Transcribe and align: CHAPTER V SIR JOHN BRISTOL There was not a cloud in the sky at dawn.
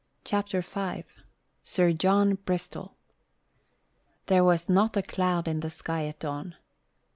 CHAPTER 0.23 0.61
V 0.61 1.03
SIR 1.61 1.91
JOHN 1.93 2.33
BRISTOL 2.43 2.95
There 4.25 4.43
was 4.43 4.67
not 4.67 4.97
a 4.97 5.03
cloud 5.03 5.47
in 5.47 5.59
the 5.59 5.69
sky 5.69 6.05
at 6.07 6.17
dawn. 6.21 6.55